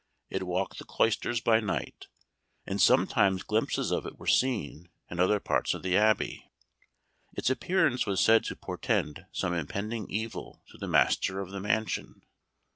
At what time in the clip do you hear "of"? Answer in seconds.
3.91-4.03, 5.75-5.83, 11.39-11.51